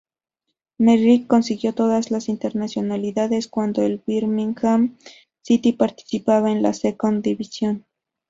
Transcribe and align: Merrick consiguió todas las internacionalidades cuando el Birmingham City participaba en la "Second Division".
Merrick 0.79 1.27
consiguió 1.27 1.75
todas 1.75 2.09
las 2.09 2.27
internacionalidades 2.27 3.47
cuando 3.47 3.83
el 3.83 4.01
Birmingham 4.07 4.97
City 5.43 5.73
participaba 5.73 6.49
en 6.51 6.63
la 6.63 6.73
"Second 6.73 7.21
Division". 7.23 7.85